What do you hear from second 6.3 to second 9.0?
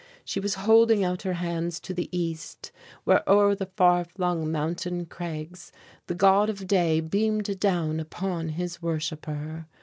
of Day beamed down upon his